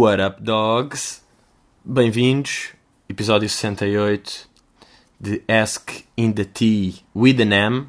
[0.00, 1.24] What up, dogs?
[1.84, 2.68] Bem-vindos,
[3.08, 4.48] episódio 68
[5.18, 7.88] de Ask in the Tea with an M.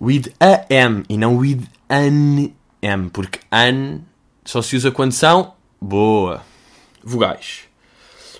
[0.00, 4.00] With a M e não with an M, porque an
[4.46, 6.42] só se usa quando são boa.
[7.04, 7.64] Vogais.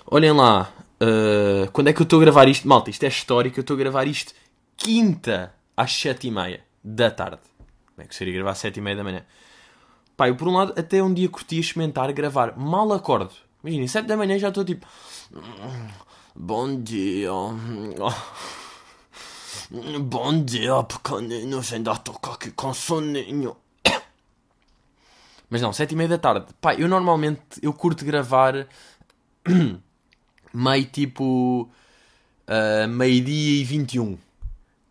[0.07, 0.73] Olhem lá,
[1.03, 2.67] uh, quando é que eu estou a gravar isto?
[2.67, 4.33] Malta, isto é histórico, eu estou a gravar isto
[4.75, 7.41] quinta às sete e meia da tarde.
[7.95, 9.23] Bem, que seria gravar às sete e meia da manhã.
[10.19, 12.57] Pá, eu por um lado até um dia curti experimentar gravar.
[12.57, 13.31] Mal acordo.
[13.63, 14.85] Imaginem, 7 da manhã já estou tipo.
[16.35, 17.31] Bom dia.
[20.01, 21.71] Bom dia, pequeninos.
[21.71, 23.55] Ainda estou aqui com soninho.
[25.49, 26.47] Mas não, 7 e meia da tarde.
[26.59, 28.67] Pá, eu normalmente eu curto gravar
[30.53, 31.71] meio tipo.
[32.45, 34.17] Uh, meio-dia e 21.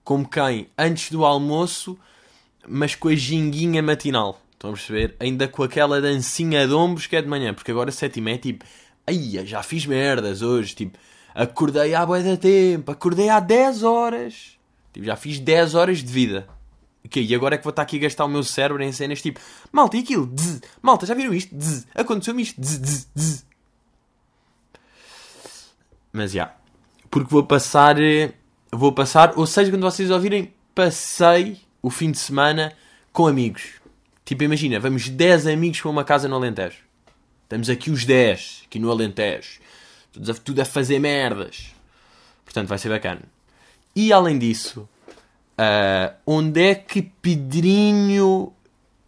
[0.02, 0.70] Como quem?
[0.78, 1.98] Antes do almoço,
[2.66, 4.40] mas com a ginguinha matinal.
[4.58, 5.14] Estão a perceber?
[5.20, 8.34] Ainda com aquela dancinha de ombros que é de manhã, porque agora sete e meia
[8.34, 8.64] é tipo,
[9.06, 10.98] ai, já fiz merdas hoje, tipo,
[11.32, 14.58] acordei há boa da tempo, acordei há 10 horas,
[14.92, 16.48] tipo, já fiz 10 horas de vida.
[17.06, 19.22] Okay, e agora é que vou estar aqui a gastar o meu cérebro em cenas
[19.22, 19.38] tipo,
[19.70, 20.28] malta, e aquilo?
[20.82, 21.54] Malta, já viram isto?
[21.94, 22.60] Aconteceu-me isto?
[26.12, 26.42] Mas já.
[26.42, 26.56] Yeah,
[27.08, 28.02] porque vou passar.
[28.02, 28.32] Eh,
[28.72, 32.72] vou passar, ou seja, quando vocês ouvirem, passei o fim de semana
[33.12, 33.78] com amigos.
[34.28, 36.76] Tipo, imagina, vamos 10 amigos para uma casa no Alentejo.
[37.44, 39.58] Estamos aqui os 10, aqui no Alentejo.
[40.12, 41.74] Tudo a, tudo a fazer merdas.
[42.44, 43.22] Portanto, vai ser bacana.
[43.96, 44.86] E além disso,
[45.58, 48.52] uh, onde é que Pedrinho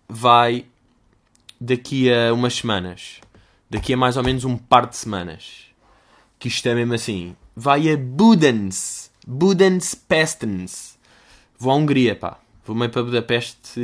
[0.09, 0.65] vai
[1.61, 3.21] daqui a umas semanas?
[3.69, 5.67] Daqui a mais ou menos um par de semanas.
[6.39, 7.37] Que isto é mesmo assim.
[7.55, 9.11] Vai a Budens.
[9.27, 10.99] Budens Pestens.
[11.59, 12.41] Vou à Hungria, pá.
[12.65, 13.83] Vou meio para Budapeste.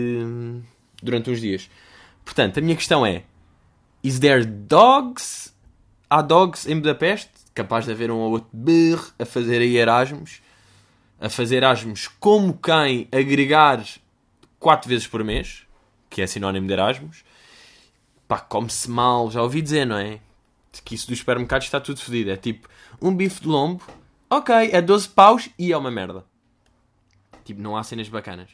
[1.02, 1.70] Durante uns dias.
[2.24, 3.24] Portanto, a minha questão é:
[4.02, 5.54] Is there dogs?
[6.08, 7.30] Há dogs em Budapeste?
[7.54, 8.50] Capaz de haver um ou outro
[9.18, 10.42] a fazer aí Erasmus.
[11.20, 13.82] A fazer Erasmus como quem agregar
[14.58, 15.66] 4 vezes por mês,
[16.10, 17.24] que é sinónimo de Erasmus.
[18.28, 20.20] Pá, come-se mal, já ouvi dizer, não é?
[20.84, 22.30] Que isso dos supermercados está tudo fodido.
[22.30, 22.68] É tipo,
[23.00, 23.82] um bife de lombo,
[24.28, 26.24] ok, é 12 paus e é uma merda.
[27.44, 28.50] Tipo, não há cenas bacanas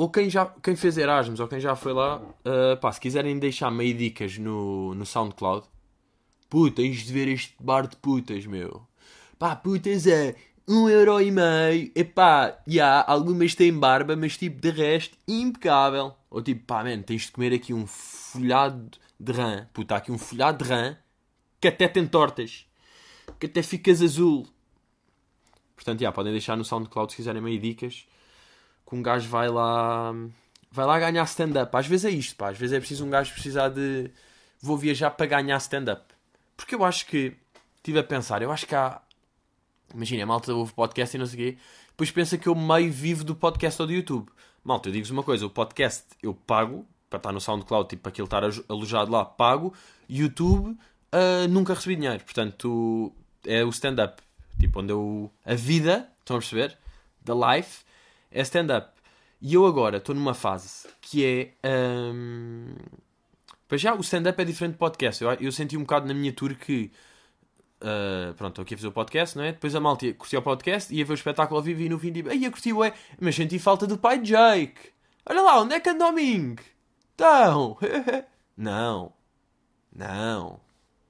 [0.00, 3.38] ou quem, já, quem fez Erasmus ou quem já foi lá, uh, pá, se quiserem
[3.38, 5.66] deixar meio dicas no, no SoundCloud,
[6.48, 8.80] puta, tens de ver este bar de putas, meu.
[9.38, 11.92] Pá, putas é um euro e meio.
[11.94, 16.14] Epá, já, yeah, algumas têm barba, mas tipo, de resto, impecável.
[16.30, 19.68] Ou tipo, pá, man, tens de comer aqui um folhado de rã.
[19.70, 20.96] Puta, aqui um folhado de rã
[21.60, 22.64] que até tem tortas.
[23.38, 24.46] Que até ficas azul.
[25.76, 28.06] Portanto, já, yeah, podem deixar no SoundCloud se quiserem meio dicas
[28.90, 30.12] que um gajo vai lá
[30.70, 31.74] vai lá ganhar stand-up.
[31.74, 32.50] Às vezes é isto, pá.
[32.50, 34.10] Às vezes é preciso um gajo precisar de
[34.60, 36.02] vou viajar para ganhar stand-up.
[36.56, 37.34] Porque eu acho que
[37.76, 39.00] estive a pensar, eu acho que há
[39.94, 41.58] imagina, a malta ouve podcast e não sei o quê,
[41.88, 44.30] depois pensa que eu meio vivo do podcast ou do YouTube.
[44.62, 48.10] Malta, eu digo-vos uma coisa, o podcast eu pago para estar no SoundCloud, tipo, para
[48.10, 49.74] aquilo estar alojado lá, pago.
[50.08, 50.78] YouTube,
[51.12, 52.22] uh, nunca recebi dinheiro.
[52.22, 53.12] Portanto,
[53.44, 54.22] é o stand-up.
[54.60, 55.30] Tipo, onde eu...
[55.44, 56.78] A vida, estão a perceber?
[57.24, 57.80] Da life
[58.30, 59.00] é stand-up.
[59.40, 62.12] E eu agora estou numa fase que é.
[62.12, 62.74] Um...
[63.66, 65.22] Para já, o stand-up é diferente do podcast.
[65.22, 66.90] Eu, eu, senti um bocado na minha tour que.
[67.80, 69.52] Uh, pronto, estou aqui a fazer o podcast, não é?
[69.52, 72.12] Depois a malta curtiu o podcast, ia ver o espetáculo ao vivo e no fim
[72.12, 74.90] tipo, ai, eu curti, ué, mas senti falta do pai Jake.
[75.24, 76.56] Olha lá, onde é que anda o Ming?
[77.14, 77.78] Então,
[78.56, 79.14] não,
[79.94, 80.60] não,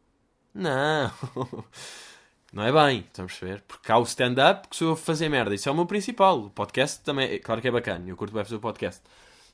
[0.55, 1.11] não.
[2.53, 3.63] Não é bem, estamos a perceber?
[3.63, 5.55] Porque há o stand-up que sou eu a fazer merda.
[5.55, 6.47] Isso é o meu principal.
[6.47, 8.09] O podcast também, é, claro que é bacana.
[8.09, 9.01] Eu curto bem fazer o podcast.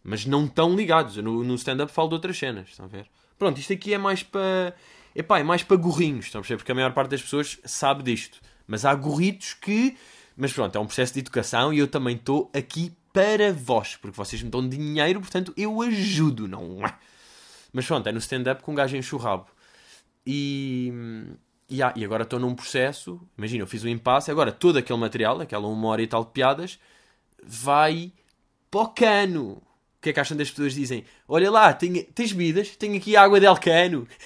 [0.03, 1.17] Mas não tão ligados.
[1.19, 3.06] No, no stand-up falo de outras cenas, estão a ver?
[3.39, 4.75] Pronto, isto aqui é mais para.
[5.15, 6.59] Epá, é mais para gorrinhos, estão a perceber?
[6.59, 8.41] Porque a maior parte das pessoas sabe disto.
[8.67, 9.97] Mas há gorritos que.
[10.35, 13.97] Mas pronto, é um processo de educação e eu também estou aqui para vós.
[13.97, 16.94] Porque vocês me dão dinheiro, portanto eu ajudo, não é?
[17.73, 19.47] Mas pronto, é no stand-up com um gajo enche o rabo.
[21.69, 24.99] E Yeah, e agora estou num processo, imagina, eu fiz um impasse, agora todo aquele
[24.99, 26.79] material, aquela uma hora e tal de piadas,
[27.43, 28.13] vai
[28.71, 29.63] para o cano.
[29.99, 31.05] O que é que acham das pessoas dizem?
[31.27, 32.77] Olha lá, tenho, tens bebidas?
[32.77, 34.07] Tenho aqui água de alcano.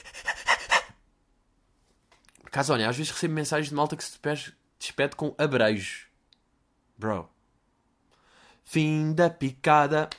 [2.43, 4.19] Por acaso, olha, às vezes recebo mensagens de malta que se
[4.79, 6.09] despede com abrejo.
[6.99, 7.31] Bro.
[8.65, 10.11] Fim da picada.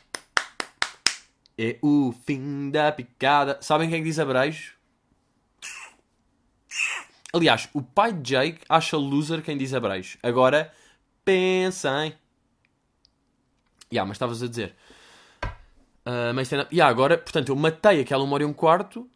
[1.57, 3.59] É o fim da picada.
[3.61, 4.73] Sabem quem é que diz abrejo?
[7.33, 10.17] Aliás, o pai de Jake acha loser quem diz abrejo.
[10.21, 10.71] Agora,
[11.23, 12.13] pensem.
[13.91, 14.75] Yeah, mas estavas a dizer.
[16.05, 19.07] Uh, mas yeah, agora, portanto, eu matei aquela uma hora e um quarto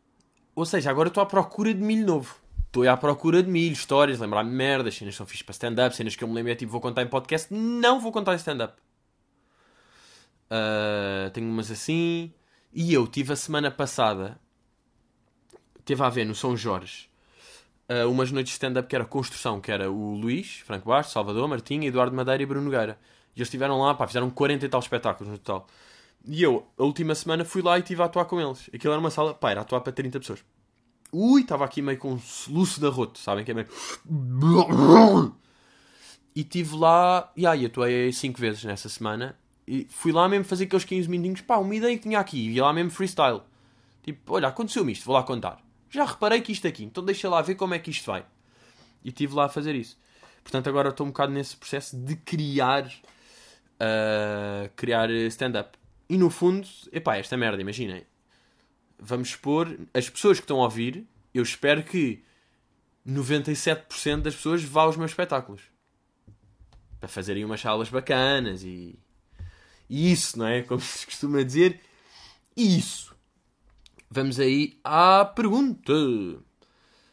[0.56, 2.36] Ou seja, agora estou à procura de milho novo.
[2.68, 6.16] Estou à procura de milho, histórias, lembrar-me merdas, cenas que são fixe para stand-up, cenas
[6.16, 7.54] que eu me lembro é tipo, vou contar em podcast.
[7.54, 8.74] Não vou contar em stand-up.
[10.46, 12.34] Uh, tenho umas assim.
[12.74, 14.38] E eu tive a semana passada,
[15.86, 17.10] teve a ver no São Jorge,
[17.90, 21.48] uh, umas noites de stand-up que era construção, que era o Luís, Franco Bastos, Salvador,
[21.48, 22.98] Martinha, Eduardo Madeira e Bruno Nogueira.
[23.36, 25.68] E eles estiveram lá, pá, fizeram 40 e tal espetáculos no total.
[26.28, 28.70] E eu, a última semana, fui lá e estive a atuar com eles.
[28.74, 30.44] Aquilo era uma sala, pá, era atuar para 30 pessoas.
[31.12, 33.68] Ui, estava aqui meio com um soluço de arroto, sabem que é meio...
[36.36, 39.38] E estive lá, e aí atuei 5 vezes nessa semana.
[39.68, 42.60] E fui lá mesmo fazer aqueles 15 minutinhos, pá, uma ideia que tinha aqui, e
[42.60, 43.42] lá mesmo freestyle.
[44.04, 45.65] Tipo, olha, aconteceu-me isto, vou lá contar.
[45.96, 48.26] Já reparei que isto aqui, então deixa lá ver como é que isto vai.
[49.04, 49.98] E estive lá a fazer isso.
[50.44, 55.78] Portanto, agora estou um bocado nesse processo de criar, uh, criar stand-up.
[56.10, 58.06] E no fundo, epá, esta merda, imaginem
[59.00, 62.24] vamos expor as pessoas que estão a ouvir, eu espero que
[63.08, 65.62] 97% das pessoas vá aos meus espetáculos.
[67.00, 68.98] Para fazerem umas salas bacanas e,
[69.90, 70.64] e isso, não é?
[70.64, 71.80] Como se costuma dizer,
[72.56, 73.15] isso.
[74.16, 75.92] Vamos aí à pergunta.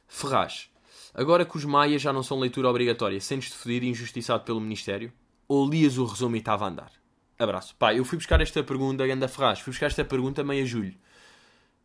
[0.07, 0.71] Ferraz.
[1.13, 5.13] Agora que os maias já não são leitura obrigatória, sentes-te fodido e injustiçado pelo Ministério?
[5.49, 6.93] Ou lias o resumo e estava a andar?
[7.37, 7.75] Abraço.
[7.75, 10.95] Pá, eu fui buscar esta pergunta, Ganda Ferraz, fui buscar esta pergunta meio a julho.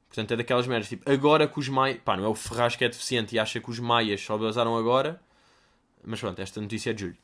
[0.07, 1.99] Portanto, é daquelas merdas, tipo, agora que os maias...
[2.05, 4.77] Pá, não é o Ferraz que é deficiente e acha que os maias só basaram
[4.77, 5.19] agora.
[6.05, 7.17] Mas pronto, esta notícia é de julho.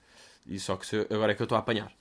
[0.48, 1.94] E só que agora é que eu estou a apanhar.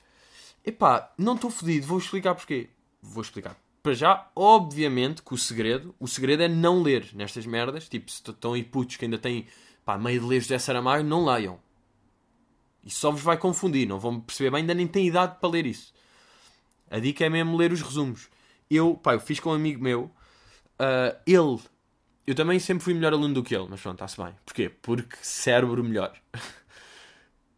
[0.64, 2.70] Epá, não estou fodido, vou explicar porquê.
[3.02, 3.58] Vou explicar.
[3.82, 7.88] Para já, obviamente que o segredo, o segredo é não ler nestas merdas.
[7.88, 9.46] Tipo, se estão aí putos que ainda têm,
[9.84, 11.58] pá, meio de ler José Saramago, não leiam.
[12.84, 15.66] Isso só vos vai confundir, não vão perceber bem, ainda nem têm idade para ler
[15.66, 15.92] isso.
[16.90, 18.28] A dica é mesmo ler os resumos.
[18.70, 20.10] Eu, pá, eu fiz com um amigo meu
[20.82, 21.60] Uh, ele,
[22.26, 24.34] eu também sempre fui melhor aluno do que ele, mas pronto, está-se bem.
[24.44, 24.68] Porquê?
[24.68, 26.12] Porque cérebro melhor.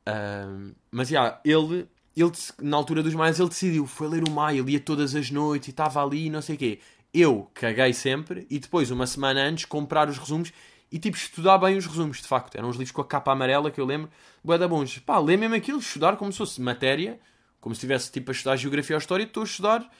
[0.07, 4.31] uh, mas já, yeah, ele, ele, na altura dos mais, ele decidiu, foi ler o
[4.31, 6.79] Maia, lia todas as noites e estava ali e não sei o quê.
[7.13, 10.53] Eu caguei sempre e depois, uma semana antes, comprar os resumos
[10.91, 12.57] e tipo estudar bem os resumos, de facto.
[12.57, 14.11] Eram uns livros com a capa amarela que eu lembro,
[14.45, 14.99] bué da bons.
[14.99, 17.19] Pá, lê mesmo aquilo, estudar como se fosse matéria,
[17.61, 19.91] como se estivesse tipo a estudar Geografia ou História, estou a estudar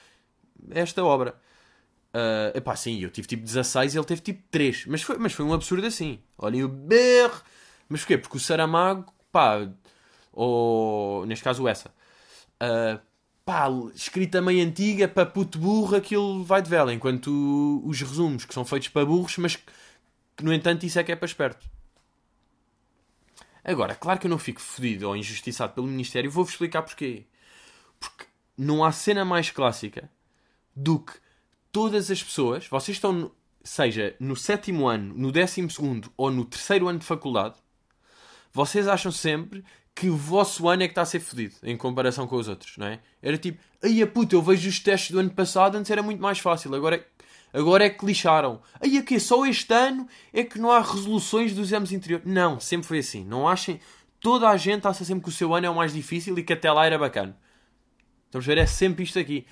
[0.71, 1.35] esta obra.
[2.13, 4.85] Uh, epá, sim, eu tive tipo 16 e ele teve tipo 3.
[4.85, 6.19] Mas foi, mas foi um absurdo assim.
[6.37, 7.41] Olhem o berro.
[7.89, 8.17] Mas porquê?
[8.17, 9.67] Porque o Saramago, pá,
[10.31, 11.93] ou neste caso essa,
[12.61, 12.99] uh,
[13.43, 16.93] pá, escrita meio antiga para puto burro, aquilo vai de vela.
[16.93, 21.11] Enquanto os resumos que são feitos para burros, mas que, no entanto isso é que
[21.11, 21.69] é para esperto.
[23.63, 27.25] Agora, claro que eu não fico fodido ou injustiçado pelo Ministério, vou-vos explicar porquê.
[27.99, 28.25] Porque
[28.57, 30.09] não há cena mais clássica
[30.75, 31.13] do que
[31.71, 33.31] todas as pessoas, vocês estão,
[33.63, 37.55] seja no sétimo ano, no décimo segundo ou no terceiro ano de faculdade,
[38.53, 39.63] vocês acham sempre
[39.95, 42.77] que o vosso ano é que está a ser fodido em comparação com os outros,
[42.77, 42.99] não é?
[43.21, 46.21] Era tipo, ai a puta, eu vejo os testes do ano passado, antes era muito
[46.21, 48.61] mais fácil, agora é, agora é que lixaram.
[48.81, 49.19] Aí a quê?
[49.19, 52.27] Só este ano é que não há resoluções dos exames interiores.
[52.27, 53.23] Não, sempre foi assim.
[53.23, 53.79] Não achem.
[54.19, 56.51] Toda a gente acha sempre que o seu ano é o mais difícil e que
[56.51, 57.37] até lá era bacana.
[58.25, 58.57] Estamos a ver?
[58.57, 59.45] É sempre isto aqui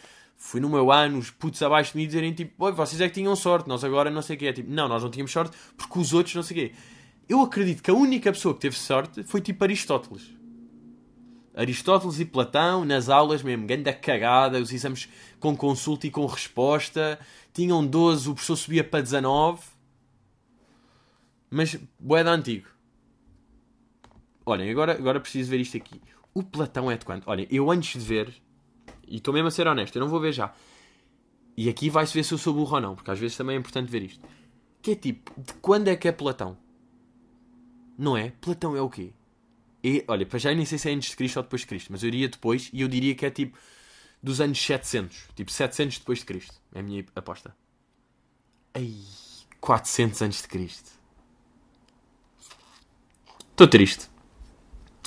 [0.43, 3.33] fui no meu ano, os putos abaixo de mim dizerem tipo, vocês é que tinham
[3.33, 4.47] sorte, nós agora não sei o quê.
[4.47, 6.75] É tipo, não, nós não tínhamos sorte porque os outros não sei o quê.
[7.29, 10.35] Eu acredito que a única pessoa que teve sorte foi tipo Aristóteles.
[11.55, 15.07] Aristóteles e Platão, nas aulas mesmo, ganda cagada, os exames
[15.39, 17.19] com consulta e com resposta.
[17.53, 19.61] Tinham 12, o professor subia para 19.
[21.49, 22.67] Mas, boeda antigo.
[24.45, 26.01] Olhem, agora, agora preciso ver isto aqui.
[26.33, 27.29] O Platão é de quanto?
[27.29, 28.33] Olhem, eu antes de ver,
[29.07, 30.53] e estou mesmo a ser honesto, eu não vou ver já.
[31.55, 33.59] E aqui vai-se ver se eu sou burro ou não, porque às vezes também é
[33.59, 34.27] importante ver isto.
[34.81, 36.57] Que é tipo, de quando é que é Platão?
[37.95, 38.31] Não é?
[38.41, 39.13] Platão é o quê?
[39.83, 41.91] E, olha, para já nem sei se é antes de Cristo ou depois de Cristo,
[41.91, 43.57] mas eu iria depois e eu diria que é tipo
[44.21, 45.25] dos anos 700.
[45.35, 46.55] Tipo 700 depois de Cristo.
[46.73, 47.53] É a minha aposta.
[48.73, 48.95] Ai,
[49.59, 50.89] 400 antes de Cristo.
[53.51, 54.09] Estou triste.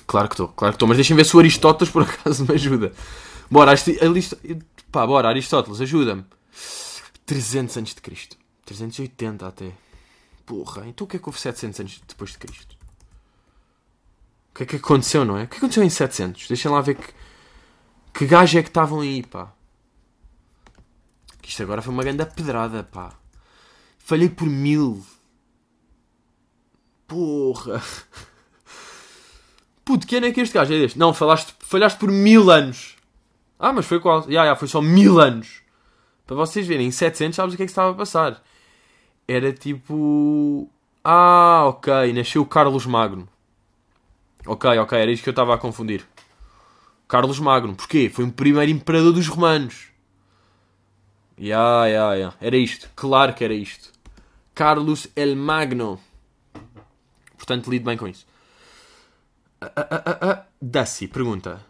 [0.07, 0.89] Claro que estou, claro que estou.
[0.89, 2.93] Mas deixem ver se o Aristóteles por acaso me ajuda.
[3.51, 4.35] Bora, Arist...
[4.93, 6.25] Pá, bora, Aristóteles, ajuda-me.
[7.25, 8.37] 300 antes de Cristo.
[8.65, 9.73] 380 até.
[10.45, 12.77] Porra, então o que é que houve 700 anos depois de Cristo?
[14.57, 15.45] Que é que aconteceu, não é?
[15.45, 16.49] O que aconteceu em 700?
[16.49, 17.13] Deixem lá ver que...
[18.15, 19.53] Que gajo é que estavam aí, pá.
[21.47, 23.13] Isto agora foi uma grande pedrada, pá.
[23.99, 25.05] Falhei por mil.
[27.07, 27.83] Porra.
[29.85, 30.99] Puto, que ano é que este gajo é deste?
[30.99, 32.97] Não, falaste, falhaste por mil anos.
[33.59, 34.23] Ah, mas foi qual?
[34.23, 35.61] Já, já, foi só mil anos.
[36.27, 38.43] Para vocês verem, em 700 sabes o que é que estava a passar.
[39.29, 40.71] era tipo.
[41.05, 43.29] Ah, ok, nasceu Carlos Magno.
[44.47, 46.07] Ok, ok, era isto que eu estava a confundir.
[47.09, 48.09] Carlos Magno, porquê?
[48.09, 49.89] Foi o primeiro imperador dos romanos.
[51.39, 52.35] Ya, ya, ya.
[52.41, 52.89] Era isto.
[52.95, 53.93] Claro que era isto.
[54.55, 56.01] Carlos el Magno.
[57.37, 58.27] Portanto, lido bem com isso.
[59.61, 61.61] Uh, uh, uh, pergunta: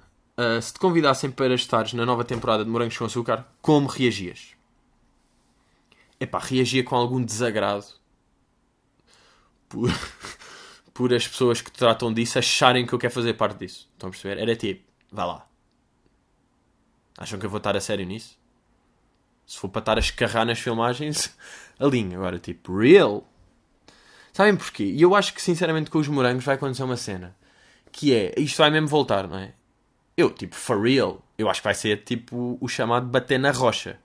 [0.61, 4.55] se te convidassem para estares na nova temporada de Morangos com Açúcar, como reagias?
[6.21, 7.87] Epá, reagia com algum desagrado
[9.69, 9.91] por,
[10.97, 13.87] por as pessoas que tratam disso acharem que eu quero fazer parte disso.
[13.93, 14.41] Estão a perceber?
[14.41, 15.47] Era tipo, vá lá.
[17.19, 18.39] Acham que eu vou estar a sério nisso?
[19.47, 21.37] Se for para estar a escarrar nas filmagens,
[21.79, 22.19] alinho.
[22.19, 23.29] Agora, tipo, real?
[24.33, 24.85] Sabem porquê?
[24.85, 27.37] E eu acho que, sinceramente, com os morangos vai acontecer uma cena.
[27.93, 29.53] Que é, isto vai mesmo voltar, não é?
[30.17, 34.01] Eu, tipo, for real, eu acho que vai ser, tipo, o chamado bater na rocha.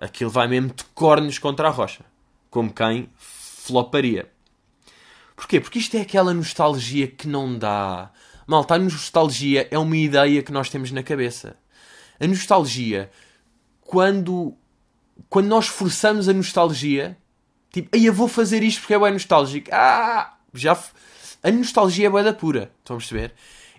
[0.00, 2.04] Aquilo vai mesmo de cornos contra a rocha.
[2.50, 4.31] Como quem floparia.
[5.34, 5.60] Porquê?
[5.60, 8.10] Porque isto é aquela nostalgia que não dá.
[8.46, 11.56] Malta, a nostalgia é uma ideia que nós temos na cabeça.
[12.20, 13.10] A nostalgia
[13.92, 14.54] quando,
[15.28, 17.14] quando nós forçamos a nostalgia,
[17.70, 19.68] tipo, aí eu vou fazer isto porque é bem nostálgico.
[19.70, 20.78] Ah, já.
[21.42, 22.72] A nostalgia é boa da pura.
[22.78, 23.34] Estão a perceber?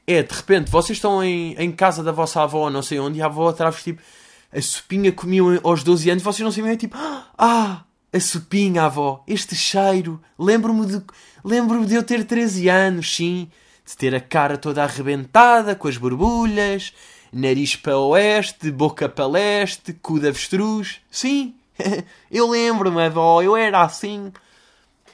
[0.05, 3.21] É, de repente, vocês estão em, em casa da vossa avó, não sei onde, e
[3.23, 4.03] a avó atrás, tipo,
[4.51, 7.83] a sopinha comiam aos 12 anos, vocês não sabem, é tipo, ah,
[8.13, 11.01] a sopinha, avó, este cheiro, lembro-me de,
[11.43, 13.49] lembro de eu ter 13 anos, sim,
[13.83, 16.93] de ter a cara toda arrebentada, com as borbulhas,
[17.33, 21.01] nariz para oeste, boca para leste, cu de avestruz.
[21.09, 21.55] Sim,
[22.29, 24.31] eu lembro-me, avó, eu era assim.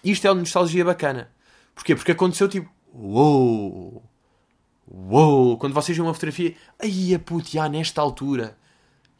[0.03, 1.31] Isto é uma nostalgia bacana.
[1.73, 1.95] Porquê?
[1.95, 4.03] Porque aconteceu tipo, uou,
[4.85, 8.57] uou, quando vocês viram uma fotografia, ai a puto, já nesta altura,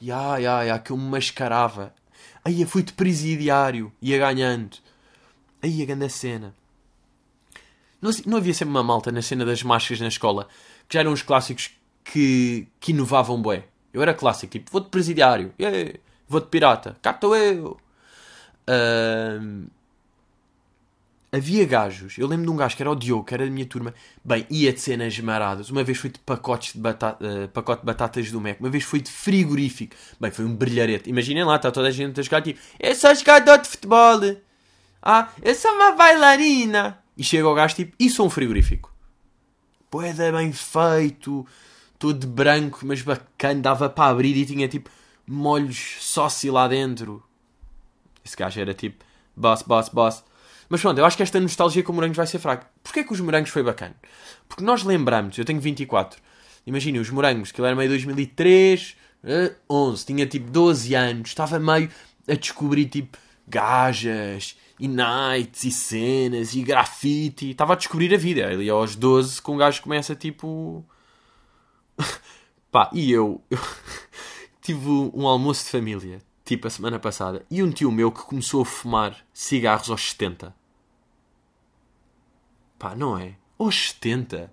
[0.01, 1.93] já, já, já, que eu me mascarava,
[2.43, 4.77] ai fui-te presidiário, ia ganhando,
[5.61, 6.53] ai a grande cena.
[8.01, 10.47] Não, não havia sempre uma malta na cena das máscaras na escola,
[10.87, 11.71] que já eram os clássicos
[12.03, 13.65] que, que inovavam bué.
[13.93, 17.77] Eu era clássico, tipo, vou-te presidiário, yeah, vou-te pirata, cá estou eu.
[18.67, 19.67] Uh,
[21.31, 23.65] havia gajos, eu lembro de um gajo que era o Diogo, que era da minha
[23.65, 23.93] turma,
[24.23, 25.69] bem, ia de cenas maradas.
[25.69, 28.83] Uma vez foi de pacotes de batata, uh, pacote de batatas do Mac, uma vez
[28.83, 31.09] foi de frigorífico, bem, foi um brilharete.
[31.09, 34.19] Imaginem lá, está toda a gente a jogar tipo, eu sou jogador de futebol,
[35.01, 36.99] ah, eu sou uma bailarina.
[37.15, 38.93] E chega o gajo tipo, e sou um frigorífico.
[39.89, 41.45] Poeda bem feito,
[41.97, 44.89] todo branco, mas bacana, dava para abrir e tinha tipo
[45.27, 47.23] molhos sócio lá dentro.
[48.25, 49.03] Esse gajo era tipo
[49.35, 50.23] boss, boss, boss.
[50.69, 52.67] Mas pronto, eu acho que esta nostalgia com morangos vai ser fraca.
[52.83, 53.95] Porquê que os morangos foi bacana?
[54.47, 56.21] Porque nós lembramos, eu tenho 24,
[56.65, 58.95] imaginem os morangos, que era meio 2003,
[59.69, 61.89] 11, tinha tipo 12 anos, estava meio
[62.27, 68.41] a descobrir tipo gajas e nights e cenas e grafite, estava a descobrir a vida.
[68.41, 70.85] Ele aos 12 com um gajo começa tipo
[72.71, 73.59] Pá, e eu, eu
[74.61, 78.61] tive um almoço de família, tipo a semana passada, e um tio meu que começou
[78.61, 80.53] a fumar cigarros aos 70.
[82.79, 83.35] Pá, não é?
[83.59, 84.51] Aos 70.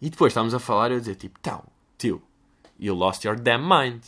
[0.00, 1.64] E depois estávamos a falar e eu a dizer tipo, então,
[1.98, 2.22] tio,
[2.78, 4.02] you lost your damn mind.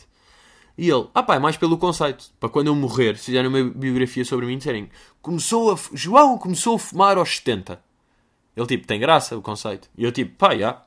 [0.77, 2.31] E ele, ah pá, é mais pelo conceito.
[2.39, 4.89] Para quando eu morrer, se fizerem uma biografia sobre mim, disserem,
[5.21, 7.81] começou a, João começou a fumar aos 70.
[8.55, 9.89] Ele tipo, tem graça o conceito.
[9.97, 10.83] E eu tipo, pá, já,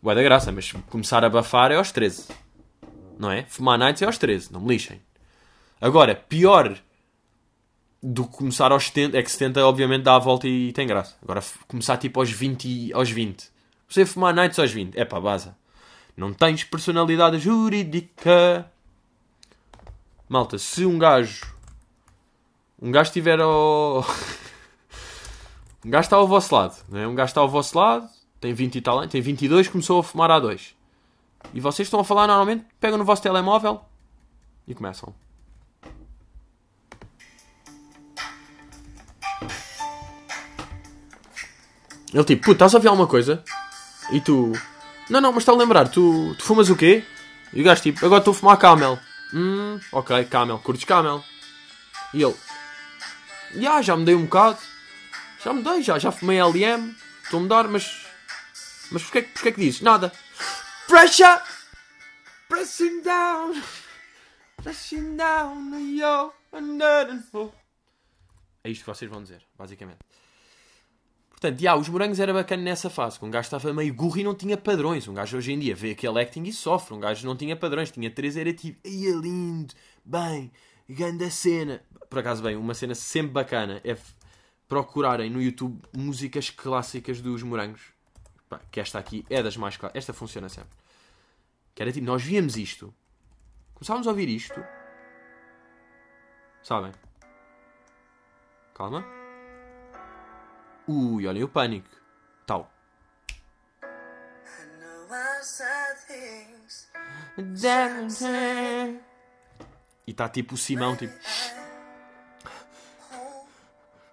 [0.00, 2.28] Boa da graça, mas começar a bafar é aos 13.
[3.18, 3.42] Não é?
[3.42, 5.00] Fumar nights é aos 13, não me lixem.
[5.80, 6.78] Agora, pior
[8.02, 11.16] do que começar aos 70, é que 70 obviamente dá a volta e tem graça.
[11.22, 13.50] Agora, começar tipo aos 20, aos 20.
[13.88, 15.56] Você fumar nights aos 20, é pá, baza.
[16.16, 18.70] Não tens personalidade jurídica.
[20.28, 21.46] Malta, se um gajo.
[22.80, 24.00] Um gajo estiver ao.
[25.84, 27.06] um gajo está ao vosso lado, não é?
[27.06, 28.08] Um gajo está ao vosso lado,
[28.40, 30.76] tem 20 e tal tem 22, começou a fumar há dois.
[31.54, 33.80] E vocês estão a falar normalmente, pegam no vosso telemóvel
[34.66, 35.14] e começam.
[42.12, 43.42] Ele tipo, puto, estás a ouvir alguma coisa?
[44.12, 44.52] E tu,
[45.10, 47.04] não, não, mas está a lembrar, tu, tu fumas o quê?
[47.52, 48.98] E o gajo tipo, agora estou a fumar camel.
[49.32, 51.22] Hum, ok, camel, curtes camel.
[52.14, 52.34] E ele,
[53.56, 54.58] já, já me dei um bocado.
[55.44, 56.94] Já me dei, já, já fumei LM.
[57.24, 58.08] Estou a mudar, mas
[58.90, 59.80] mas porquê, porquê que dizes?
[59.80, 60.12] Nada.
[60.86, 61.40] Pressure!
[62.48, 63.62] Pressing down!
[64.62, 66.32] Pressing down, yo,
[68.64, 69.98] É isto que vocês vão dizer, basicamente.
[71.40, 74.24] Portanto, já, os morangos era bacana nessa fase, que um gajo estava meio burro e
[74.24, 75.06] não tinha padrões.
[75.06, 76.94] Um gajo hoje em dia vê aquele acting e sofre.
[76.94, 79.72] Um gajo não tinha padrões, tinha três, era tipo, ia lindo,
[80.04, 80.50] bem,
[80.88, 81.82] Ganda cena.
[82.08, 83.96] Por acaso, bem, uma cena sempre bacana é
[84.66, 87.92] procurarem no YouTube músicas clássicas dos morangos.
[88.70, 89.98] Que esta aqui é das mais clássicas.
[89.98, 90.76] Esta funciona sempre.
[91.74, 92.92] Que era tipo, nós víamos isto.
[93.74, 94.60] Começávamos a ouvir isto.
[96.62, 96.92] Sabem?
[98.74, 99.17] Calma.
[100.88, 101.86] Ui, olhem o pânico.
[102.46, 102.72] Tal.
[110.06, 111.12] E está tipo o Simão, tipo.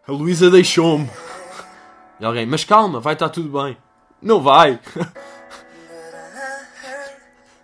[0.05, 1.09] A Luísa deixou-me.
[2.19, 3.77] E alguém, mas calma, vai estar tudo bem.
[4.21, 4.79] Não vai.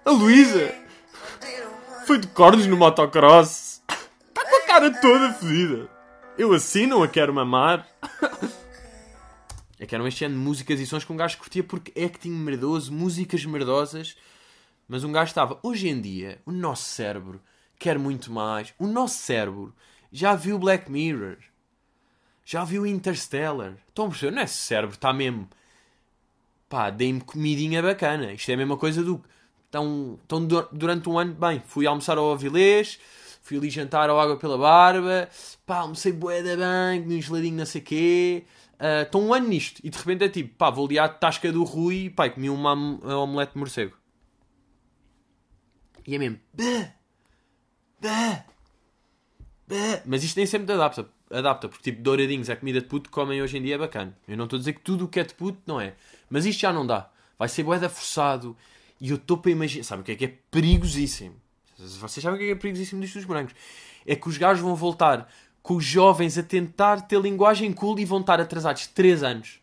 [0.04, 0.74] A Luísa
[2.08, 3.84] foi de cornos no motocross.
[4.28, 5.90] Está com a cara toda fedida.
[6.38, 7.88] Eu assim não a quero mamar.
[9.82, 12.06] É que eram este ano de músicas e sons que um gajo curtia porque é
[12.06, 14.16] acting merdoso, músicas merdosas.
[14.88, 15.60] Mas um gajo estava.
[15.64, 17.42] Hoje em dia, o nosso cérebro
[17.80, 18.76] quer muito mais.
[18.78, 19.74] O nosso cérebro
[20.12, 21.38] já viu Black Mirror.
[22.46, 23.74] Já viu Interstellar.
[23.88, 24.34] Estão a perceber?
[24.34, 25.50] O nosso cérebro está mesmo.
[26.70, 28.34] Pá, dei-me comidinha bacana.
[28.34, 29.20] Isto é a mesma coisa do.
[29.66, 31.34] Estão, estão du- durante um ano.
[31.34, 33.00] Bem, fui almoçar ao Avilés.
[33.42, 35.28] Fui ali jantar ao Água pela Barba.
[35.66, 37.02] Pá, almocei bué da bem.
[37.02, 38.44] Comi um geladinho não sei quê.
[38.82, 39.80] Ah, Estão um ano nisto.
[39.84, 42.10] E de repente é tipo, pá, vou ali à tasca do Rui.
[42.10, 43.96] Pá, e comi uma omelete de morcego.
[46.08, 46.40] E é mesmo.
[46.52, 46.92] Bah,
[48.02, 48.46] bah,
[49.68, 50.02] bah.
[50.04, 51.08] Mas isto nem sempre adapta.
[51.30, 54.18] Adapta, porque tipo, douradinhos, a comida de puto que comem hoje em dia é bacana.
[54.28, 55.94] Eu não estou a dizer que tudo o que é de puto não é.
[56.28, 57.10] Mas isto já não dá.
[57.38, 58.58] Vai ser boeda forçado.
[59.00, 59.84] E eu estou para imaginar.
[59.84, 61.36] Sabe o que é que é perigosíssimo?
[61.78, 63.54] Vocês sabem o que é que é perigosíssimo disto dos brancos?
[64.06, 68.06] É que os gajos vão voltar com os jovens a tentar ter linguagem cool e
[68.06, 69.62] vão estar atrasados 3 anos.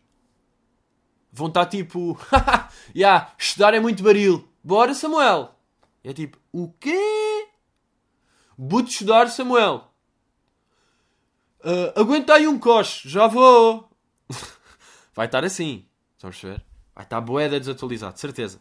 [1.32, 2.18] Vão estar tipo.
[2.94, 4.48] Ya, estudar é muito baril.
[4.64, 5.54] Bora, Samuel.
[6.02, 7.46] É tipo, o quê?
[8.56, 9.88] Vou-te estudar, Samuel.
[11.62, 13.90] Ah, aguenta aí um coche, já vou.
[15.14, 15.84] Vai estar assim.
[16.14, 16.64] Estão a perceber?
[16.94, 18.60] Vai estar boeda desatualizado, de certeza.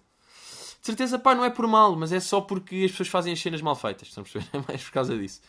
[0.81, 3.39] De certeza, pá, não é por mal, mas é só porque as pessoas fazem as
[3.39, 4.09] cenas mal feitas.
[4.09, 4.47] Estão a perceber?
[4.57, 5.41] É mais por causa disso.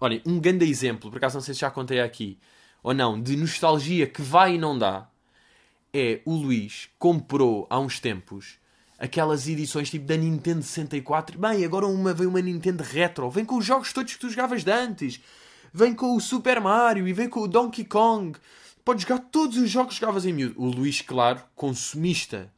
[0.00, 2.38] Olhem, um grande exemplo, por acaso não sei se já contei aqui
[2.82, 5.08] ou não, de nostalgia que vai e não dá,
[5.92, 8.58] é o Luís comprou há uns tempos
[9.00, 11.38] aquelas edições tipo da Nintendo 64.
[11.38, 14.62] Bem, agora uma vem uma Nintendo Retro, vem com os jogos todos que tu jogavas
[14.62, 15.20] de antes,
[15.72, 18.38] vem com o Super Mario e vem com o Donkey Kong.
[18.84, 20.60] Podes jogar todos os jogos que jogavas em miúdo.
[20.60, 22.52] O Luís, claro, consumista,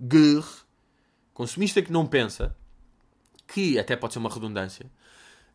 [0.00, 0.44] guerre,
[1.32, 2.54] consumista que não pensa,
[3.48, 4.90] que até pode ser uma redundância,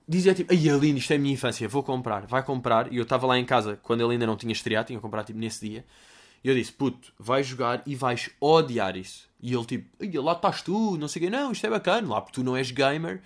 [0.09, 2.91] dizia tipo, ai Aline, isto é a minha infância, vou comprar, vai comprar.
[2.91, 5.39] E eu estava lá em casa quando ele ainda não tinha estreado, tinha comprado tipo
[5.39, 5.85] nesse dia.
[6.43, 9.29] E eu disse, puto, vais jogar e vais odiar isso.
[9.39, 12.21] E ele tipo, lá estás tu, não sei o quê, não, isto é bacana, lá
[12.21, 13.21] porque tu não és gamer.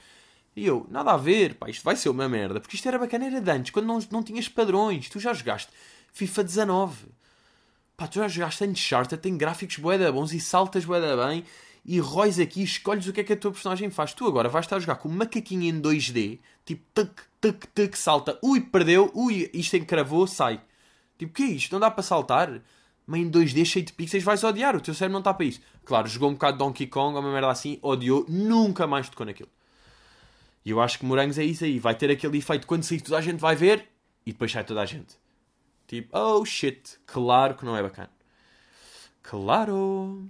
[0.56, 3.26] E eu, nada a ver, pá, isto vai ser uma merda, porque isto era bacana,
[3.26, 5.72] era de antes, quando não, não tinhas padrões, tu já jogaste
[6.12, 7.06] FIFA 19.
[7.96, 11.46] Pá, tu já jogaste Uncharted, tem gráficos bué bons e saltas bué bem
[11.86, 14.14] e róis aqui escolhes o que é que a tua personagem faz.
[14.14, 17.96] Tu agora vais estar a jogar com um macaquinho em 2D, tipo, tuc, tuc, tuc,
[17.96, 20.62] salta, ui, perdeu, ui, isto encravou, sai.
[21.18, 21.74] Tipo, que é isto?
[21.74, 22.62] Não dá para saltar?
[23.06, 25.60] Mas em 2D cheio de pixels vais odiar, o teu cérebro não está para isso.
[25.84, 29.50] Claro, jogou um bocado Donkey Kong uma merda assim, odiou, nunca mais tocou naquilo.
[30.66, 33.18] E eu acho que Morangos é isso aí, vai ter aquele efeito quando sair toda
[33.18, 33.90] a gente vai ver
[34.26, 35.18] e depois sai toda a gente.
[35.86, 38.10] Tipo, oh shit, claro que não é bacana.
[39.22, 40.30] Claro.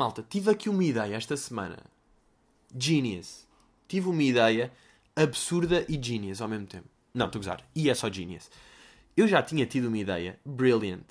[0.00, 1.76] Malta, tive aqui uma ideia esta semana.
[2.74, 3.46] Genius.
[3.86, 4.72] Tive uma ideia
[5.14, 6.88] absurda e genius ao mesmo tempo.
[7.12, 7.68] Não, estou a gozar.
[7.74, 8.50] E é só genius.
[9.14, 11.04] Eu já tinha tido uma ideia brilliant.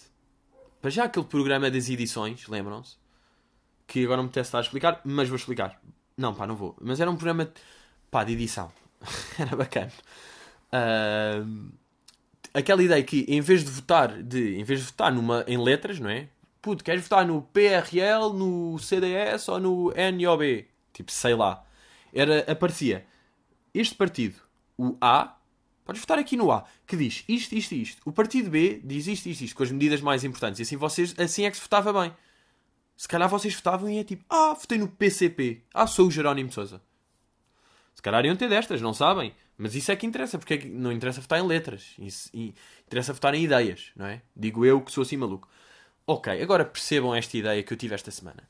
[0.82, 2.95] Para já aquele programa das edições, lembram-se?
[3.86, 5.80] Que agora não me estar a explicar, mas vou explicar.
[6.17, 6.75] Não, pá, não vou.
[6.82, 7.54] Mas era um programa,
[8.10, 8.71] pá, de edição.
[9.38, 9.93] era bacana.
[10.71, 11.69] Ahm,
[12.56, 15.99] aquela ideia que em vez de votar de em vez de votar numa em letras
[15.99, 16.28] não é
[16.62, 21.65] puto queres votar no PRL no CDS ou no NOB tipo sei lá
[22.13, 23.06] era aparecia
[23.74, 24.41] este partido
[24.78, 25.38] o A
[25.86, 29.08] podes votar aqui no A que diz isto isto e isto o partido B diz
[29.08, 31.63] isto isto isto com as medidas mais importantes e assim vocês assim é que se
[31.63, 32.13] votava bem
[32.95, 36.50] se calhar vocês votavam e é tipo ah votei no PCP ah sou o Jerónimo
[36.50, 36.82] de Sousa
[38.00, 39.34] se calhar iam ter destas, não sabem.
[39.58, 41.98] Mas isso é que interessa, porque é não interessa votar em letras.
[42.34, 42.56] E
[42.88, 44.22] interessa votar em ideias, não é?
[44.34, 45.50] Digo eu que sou assim maluco.
[46.12, 48.50] Ok, agora percebam esta ideia que eu tive esta semana.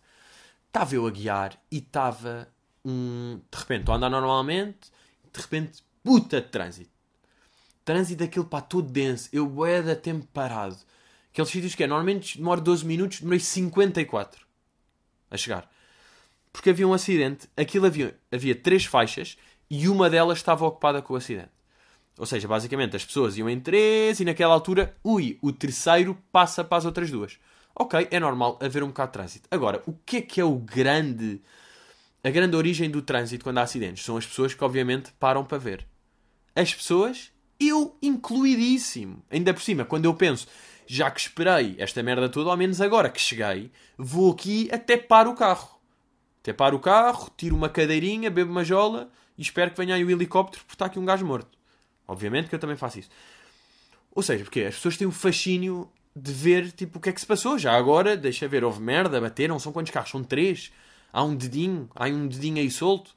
[0.67, 2.47] Estava eu a guiar e estava
[2.85, 3.41] um.
[3.51, 4.89] De repente, estou a andar normalmente,
[5.33, 6.91] de repente, puta de trânsito.
[7.83, 9.27] Trânsito daquele pá todo denso.
[9.33, 10.77] Eu bué da tempo parado.
[11.33, 14.47] Aqueles sítios que é, normalmente demora 12 minutos, demorei 54
[15.29, 15.69] a chegar
[16.51, 19.37] porque havia um acidente, aquilo havia, havia três faixas,
[19.69, 21.51] e uma delas estava ocupada com o acidente.
[22.19, 26.65] Ou seja, basicamente as pessoas iam em três e naquela altura, ui, o terceiro passa
[26.65, 27.39] para as outras duas.
[27.73, 29.47] Ok, é normal haver um bocado de trânsito.
[29.49, 31.41] Agora, o que é que é o grande.
[32.21, 34.03] A grande origem do trânsito quando há acidentes?
[34.03, 35.87] São as pessoas que, obviamente, param para ver.
[36.53, 39.23] As pessoas, eu incluidíssimo.
[39.31, 40.45] Ainda por cima, quando eu penso,
[40.85, 45.29] já que esperei esta merda toda, ao menos agora que cheguei, vou aqui até para
[45.29, 45.79] o carro.
[46.41, 50.03] Até paro o carro, tiro uma cadeirinha, bebo uma jola e espero que venha aí
[50.03, 51.58] o helicóptero porque está aqui um gajo morto.
[52.09, 53.09] Obviamente que eu também faço isso.
[54.11, 57.21] Ou seja, porque as pessoas têm o fascínio de ver tipo, o que é que
[57.21, 57.57] se passou.
[57.57, 60.09] Já agora, deixa ver, houve merda, bateram, são quantos carros?
[60.09, 60.71] São três.
[61.13, 63.15] Há um dedinho, há um dedinho aí solto.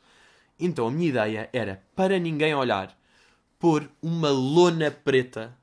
[0.61, 2.95] Então a minha ideia era, para ninguém olhar,
[3.59, 5.57] pôr uma lona preta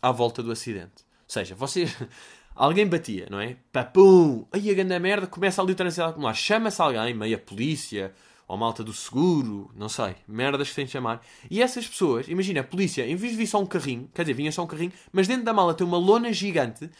[0.00, 1.04] à volta do acidente.
[1.22, 1.96] Ou seja, vocês.
[2.54, 3.56] Alguém batia, não é?
[3.72, 4.44] Papum!
[4.52, 6.34] Aí a grande merda começa ali o trânsito a acumular.
[6.34, 8.12] Chama-se alguém, meia polícia,
[8.52, 10.14] ou malta do seguro, não sei.
[10.28, 11.22] Merdas que tem de chamar.
[11.50, 14.34] E essas pessoas, imagina, a polícia, em vez de vir só um carrinho, quer dizer,
[14.34, 16.90] vinha só um carrinho, mas dentro da mala tem uma lona gigante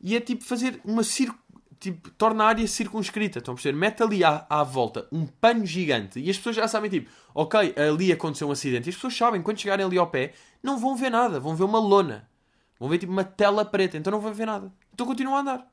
[0.00, 1.38] e é tipo fazer uma circo.
[1.78, 3.38] Tipo, torna a área circunscrita.
[3.38, 3.76] Estão a perceber?
[3.76, 7.74] Mete ali à, à volta um pano gigante e as pessoas já sabem, tipo, ok,
[7.76, 8.86] ali aconteceu um acidente.
[8.86, 11.64] E as pessoas sabem, quando chegarem ali ao pé, não vão ver nada, vão ver
[11.64, 12.26] uma lona.
[12.80, 14.72] Vão ver tipo uma tela preta, então não vão ver nada.
[14.94, 15.70] Então continuam a andar.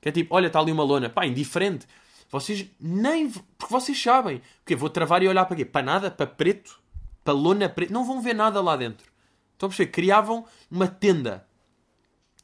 [0.00, 1.10] Que é tipo, olha, está ali uma lona.
[1.10, 1.86] Pá, indiferente.
[2.32, 3.30] Vocês nem.
[3.30, 4.40] Porque vocês sabem.
[4.60, 5.64] Porque vou travar e olhar para quê?
[5.66, 6.10] Para nada?
[6.10, 6.80] Para preto?
[7.22, 7.92] Para lona preta?
[7.92, 9.12] Não vão ver nada lá dentro.
[9.52, 9.92] Estão a perceber?
[9.92, 11.46] Criavam uma tenda.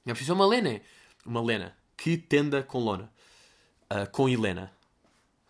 [0.04, 0.80] É preciso uma lena.
[1.24, 1.74] Uma lena.
[1.96, 3.10] Que tenda com lona?
[3.88, 4.72] Ah, com Helena.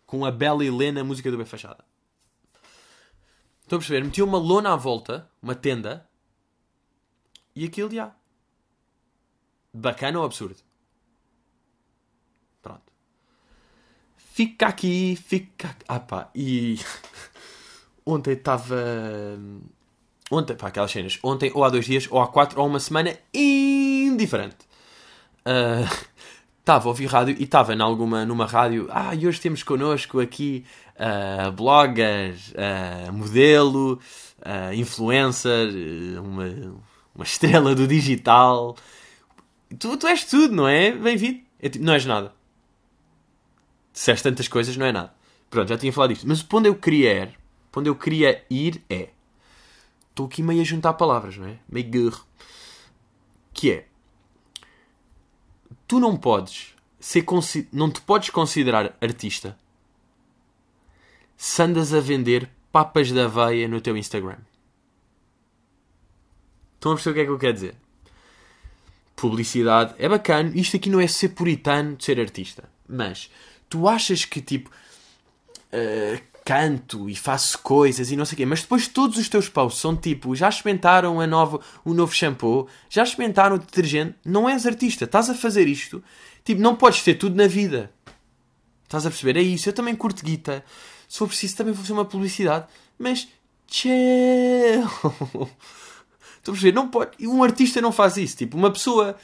[0.07, 1.85] Com a bela Helena, música do Bem Fachada.
[3.63, 4.05] Estão a perceber?
[4.05, 6.09] Metiam uma lona à volta, uma tenda,
[7.55, 8.15] e aquilo já.
[9.75, 10.63] Bacana ou absurdo?
[12.63, 12.91] Pronto.
[14.39, 15.75] Fica aqui, fica.
[15.89, 16.79] Ah pá, e.
[18.07, 18.77] Ontem estava.
[20.31, 21.19] Ontem, pá, aquelas cenas.
[21.25, 24.59] Ontem, ou há dois dias, ou há quatro, ou há uma semana indiferente.
[26.61, 28.87] Estava a ouvir rádio e estava numa rádio.
[28.93, 30.65] Ah, e hoje temos connosco aqui
[30.97, 33.99] ah, bloggers, ah, modelo,
[34.43, 35.69] ah, influencer,
[36.23, 36.79] uma,
[37.13, 38.77] uma estrela do digital.
[39.79, 40.93] Tu, tu és tudo, não é?
[40.93, 41.41] Bem-vindo.
[41.59, 42.38] É tipo, não és nada.
[43.99, 45.13] Se és tantas coisas, não é nada.
[45.51, 46.29] Pronto, já tinha falado disto.
[46.29, 47.39] Mas onde eu queria ir,
[47.75, 49.09] onde eu queria ir é.
[50.11, 51.59] Estou aqui meio a juntar palavras, não é?
[51.69, 52.25] Meio guerro.
[53.53, 53.89] Que é.
[55.89, 57.25] Tu não podes ser.
[57.73, 59.59] Não te podes considerar artista
[61.37, 64.39] se andas a vender papas da aveia no teu Instagram.
[66.77, 67.75] Estão a perceber o que é que eu quero dizer?
[69.17, 70.53] Publicidade é bacana.
[70.55, 72.71] Isto aqui não é ser puritano de ser artista.
[72.89, 73.29] Mas
[73.69, 74.71] tu achas que tipo.
[75.73, 79.51] uh, canto e faço coisas e não sei o quê, mas depois todos os teus
[79.51, 84.49] posts são tipo, já experimentaram a nova, o novo shampoo, já experimentaram o detergente, não
[84.49, 86.03] és artista, estás a fazer isto,
[86.43, 87.93] tipo, não podes ter tudo na vida.
[88.85, 89.39] Estás a perceber?
[89.39, 90.65] É isso, eu também curto guita,
[91.07, 92.65] se for preciso também vou fazer uma publicidade,
[92.99, 93.29] mas
[93.71, 93.91] chill.
[96.39, 96.73] Estou a perceber?
[96.73, 99.19] Não pode, um artista não faz isso, tipo, uma pessoa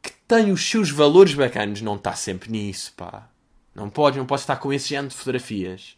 [0.00, 3.28] que tem os seus valores bacanos não está sempre nisso, pá.
[3.78, 5.96] Não pode, não pode estar com esse género de fotografias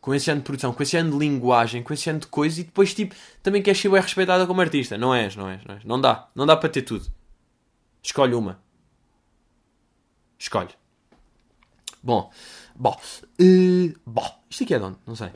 [0.00, 2.58] com esse género de produção, com esse género de linguagem, com esse género de coisas
[2.58, 4.96] e depois, tipo, também queres ser bem respeitada como artista.
[4.96, 5.84] Não és, não és, não és.
[5.84, 6.26] Não dá.
[6.34, 7.06] Não dá para ter tudo.
[8.02, 8.58] Escolhe uma.
[10.38, 10.70] Escolhe.
[12.02, 12.30] Bom.
[12.74, 12.98] Bom.
[13.38, 14.42] eh, bom.
[14.48, 14.96] Isto aqui é de onde?
[15.06, 15.28] Não sei.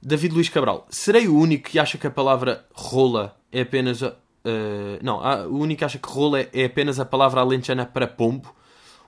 [0.00, 0.86] David Luís Cabral.
[0.90, 4.00] Serei o único que acha que a palavra rola é apenas...
[4.02, 7.40] a- eh, não, ah, o único que acha que rola é, é apenas a palavra
[7.40, 8.54] alentejana para pombo?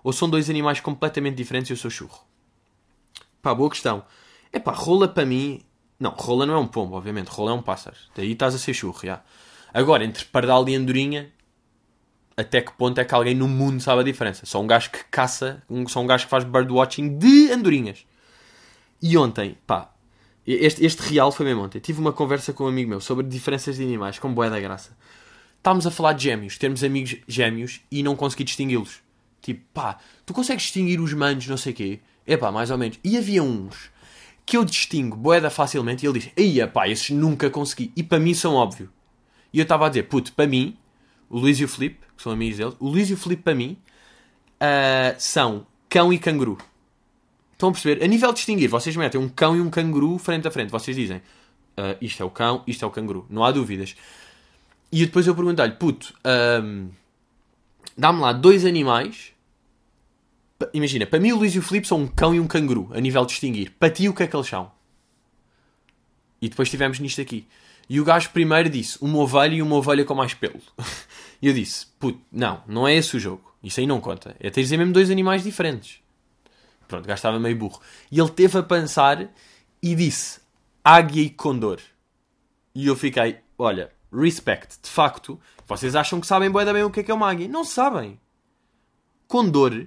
[0.06, 2.20] Ou são dois animais completamente diferentes e eu sou churro?
[3.42, 4.04] Pá, boa questão.
[4.52, 5.62] É pá, rola para mim.
[5.98, 7.26] Não, rola não é um pombo, obviamente.
[7.26, 7.96] Rola é um pássaro.
[8.14, 9.20] Daí estás a ser churro, já.
[9.74, 11.32] Agora, entre pardal e andorinha,
[12.36, 14.46] até que ponto é que alguém no mundo sabe a diferença?
[14.46, 18.06] Só um gajo que caça, só um gajo que faz birdwatching de andorinhas.
[19.02, 19.92] E ontem, pá,
[20.46, 21.80] este, este real foi mesmo ontem.
[21.80, 24.96] Tive uma conversa com um amigo meu sobre diferenças de animais, com boé da graça.
[25.58, 29.04] Estávamos a falar de gêmeos, termos amigos gêmeos e não consegui distingui-los.
[29.46, 32.00] Tipo, pá, tu consegues distinguir os manos, não sei quê?
[32.26, 32.98] É pá, mais ou menos.
[33.04, 33.92] E havia uns
[34.44, 37.92] que eu distingo boeda facilmente e ele diz, eia pá, esses nunca consegui.
[37.94, 38.90] E para mim são óbvio.
[39.52, 40.76] E eu estava a dizer, puto, para mim,
[41.30, 43.54] o Luís e o Filipe, que são amigos dele, o Luís e o Filipe para
[43.54, 43.78] mim
[44.58, 46.58] ah, são cão e canguru.
[47.52, 48.02] Estão a perceber?
[48.02, 50.70] A nível de distinguir, vocês metem um cão e um canguru frente a frente.
[50.70, 51.22] Vocês dizem,
[51.76, 53.24] ah, isto é o cão, isto é o canguru.
[53.30, 53.94] Não há dúvidas.
[54.90, 56.88] E depois eu pergunto-lhe, puto, ahm,
[57.96, 59.35] dá-me lá dois animais.
[60.72, 63.00] Imagina, para mim o Luís e o Filipe são um cão e um canguru, a
[63.00, 63.72] nível de distinguir.
[63.78, 64.70] Para ti o que é que eles são?
[66.40, 67.46] E depois tivemos nisto aqui.
[67.88, 70.60] E o gajo primeiro disse uma ovelha e uma ovelha com mais pelo.
[71.42, 73.54] E eu disse, puto, não, não é esse o jogo.
[73.62, 74.34] Isso aí não conta.
[74.40, 76.00] É ter mesmo dois animais diferentes.
[76.88, 77.78] Pronto, o gajo estava meio burro.
[78.10, 79.28] E ele teve a pensar
[79.82, 80.40] e disse
[80.82, 81.78] águia e condor.
[82.74, 87.00] E eu fiquei, olha, respect, de facto, vocês acham que sabem bem, bem o que
[87.00, 87.48] é que é uma águia?
[87.48, 88.18] Não sabem.
[89.28, 89.86] Condor,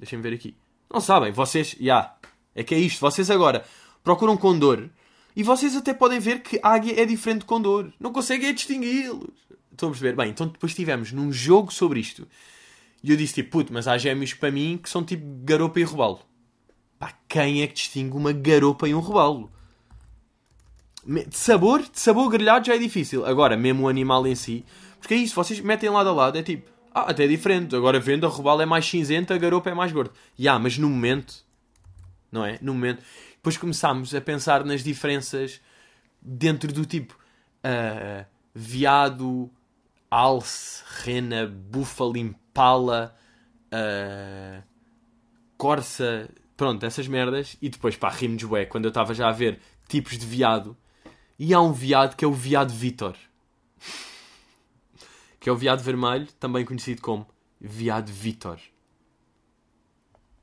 [0.00, 0.56] deixem-me ver aqui.
[0.92, 2.14] Não sabem, vocês, já, yeah,
[2.54, 3.00] é que é isto.
[3.00, 3.64] Vocês agora
[4.02, 4.88] procuram condor
[5.36, 7.92] e vocês até podem ver que águia é diferente de condor.
[8.00, 9.30] Não conseguem distingui-los.
[9.70, 10.16] Estão a perceber?
[10.16, 12.26] Bem, então depois estivemos num jogo sobre isto.
[13.02, 15.84] E eu disse tipo, puto, mas há gêmeos para mim que são tipo garopa e
[15.84, 16.20] robalo.
[16.98, 19.50] Pá, quem é que distingue uma garopa e um robalo?
[21.06, 23.24] De sabor, de sabor grelhado já é difícil.
[23.24, 24.64] Agora, mesmo o animal em si.
[24.98, 27.74] Porque é isso, vocês metem lado a lado, é tipo, ah, até é diferente.
[27.74, 30.12] Agora vendo, a robalo é mais cinzenta, a garopa é mais gorda.
[30.38, 31.44] Ya, yeah, mas no momento,
[32.30, 32.58] não é?
[32.60, 33.02] No momento.
[33.36, 35.60] Depois começámos a pensar nas diferenças
[36.20, 37.14] dentro do tipo
[37.64, 39.50] uh, veado,
[40.10, 43.16] alce, rena, búfalo, impala,
[43.72, 44.62] uh,
[45.56, 47.56] corça, pronto, essas merdas.
[47.62, 50.76] E depois, pá, rimos bué, quando eu estava já a ver tipos de veado.
[51.38, 53.16] E há um veado que é o veado Vitor.
[55.40, 57.26] Que é o veado vermelho, também conhecido como
[57.58, 58.60] veado Vitor.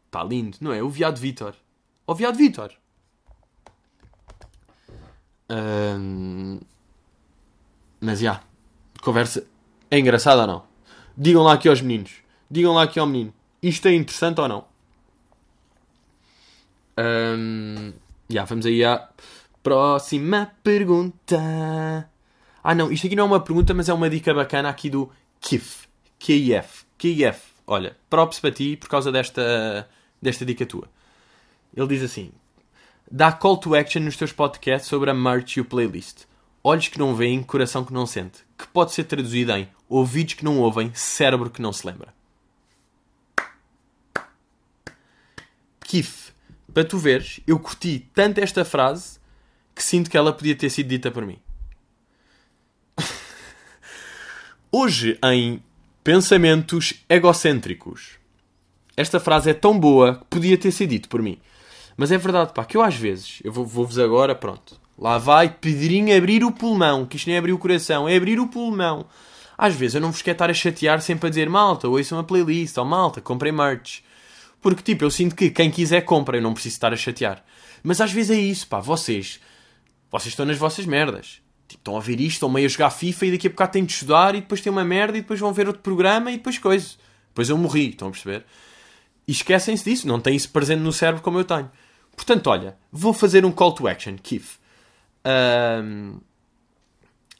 [0.10, 0.81] Pá, lindo, não é?
[0.81, 1.55] O veado Vitor.
[2.07, 2.73] O veado Vitor.
[5.49, 6.60] Um...
[8.01, 8.43] Mas, já, yeah,
[9.01, 9.47] conversa
[9.89, 10.63] é engraçado ou não?
[11.15, 12.15] Digam lá aqui aos meninos.
[12.49, 13.33] Digam lá aqui ao menino.
[13.62, 14.65] Isto é interessante ou não?
[16.99, 17.93] Um,
[18.29, 19.10] já, vamos aí à
[19.62, 22.10] próxima pergunta.
[22.63, 25.09] Ah não, isto aqui não é uma pergunta, mas é uma dica bacana aqui do
[25.39, 25.87] KIF.
[26.19, 26.85] KIF.
[26.97, 27.39] KIF.
[27.65, 29.87] Olha, props para ti por causa desta,
[30.21, 30.87] desta dica tua.
[31.75, 32.31] Ele diz assim:
[33.09, 36.25] Dá call to action nos teus podcasts sobre a merch e o playlist.
[36.63, 38.39] Olhos que não veem, coração que não sente.
[38.57, 42.13] Que pode ser traduzido em ouvidos que não ouvem, cérebro que não se lembra.
[45.81, 46.33] Kif.
[46.73, 49.19] Para tu veres, eu curti tanto esta frase
[49.73, 51.39] que sinto que ela podia ter sido dita por mim.
[54.69, 55.63] Hoje, em
[56.03, 58.17] Pensamentos Egocêntricos,
[58.97, 61.39] esta frase é tão boa que podia ter sido dito por mim.
[61.95, 66.15] Mas é verdade, pá, que eu às vezes, eu vou-vos agora, pronto, lá vai Pedrinho
[66.15, 69.06] abrir o pulmão, que isto nem é abrir o coração, é abrir o pulmão.
[69.58, 72.23] Às vezes eu não vos quero estar a chatear sempre a dizer malta, ouçam uma
[72.25, 74.01] playlist, ou malta, comprem merch.
[74.62, 77.41] Porque, tipo, eu sinto que quem quiser compra, eu não preciso estar a chatear.
[77.82, 79.39] Mas às vezes é isso, pá, vocês,
[80.12, 81.39] vocês estão nas vossas merdas.
[81.88, 83.93] Estão a ver isto, estão meio a jogar FIFA e daqui a bocado têm de
[83.93, 86.95] estudar e depois tem uma merda e depois vão ver outro programa e depois coisa.
[87.30, 88.43] Depois eu morri, estão a perceber?
[89.26, 91.71] E esquecem-se disso, não têm isso presente no cérebro como eu tenho.
[92.13, 94.60] Portanto, olha, vou fazer um call to action, Keith.
[95.26, 96.19] Um,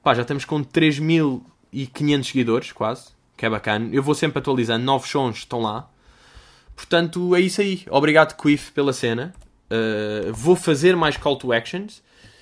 [0.02, 3.90] pá, já estamos com 3.500 seguidores, quase, que é bacana.
[3.92, 5.90] Eu vou sempre atualizando, novos sons estão lá.
[6.76, 7.84] Portanto, é isso aí.
[7.90, 9.34] Obrigado, Quiff, pela cena.
[9.70, 12.02] Uh, vou fazer mais call to actions.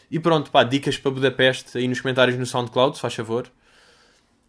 [0.10, 3.48] E pronto, pá, dicas para Budapeste aí nos comentários no SoundCloud, se faz favor.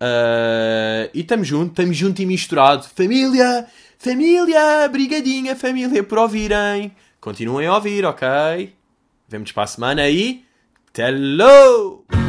[0.01, 2.85] Uh, e estamos juntos, estamos juntos e misturado.
[2.85, 3.67] Família,
[3.99, 6.93] família, brigadinha, família, por ouvirem.
[7.21, 8.75] Continuem a ouvir, ok?
[9.29, 10.45] Vemos para a semana aí.
[10.99, 12.22] Hello!